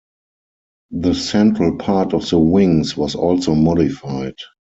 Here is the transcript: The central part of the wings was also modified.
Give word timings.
The 0.89 1.13
central 1.13 1.77
part 1.77 2.15
of 2.15 2.27
the 2.27 2.39
wings 2.39 2.97
was 2.97 3.13
also 3.13 3.53
modified. 3.53 4.33